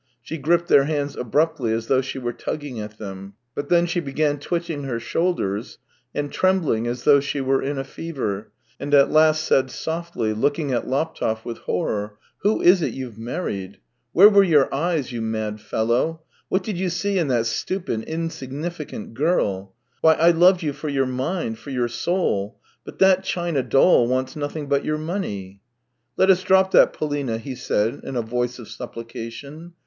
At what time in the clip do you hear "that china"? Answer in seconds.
22.97-23.61